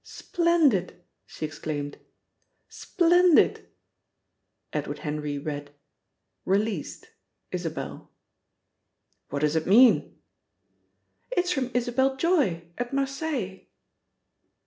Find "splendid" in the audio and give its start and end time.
0.03-1.03, 2.67-3.67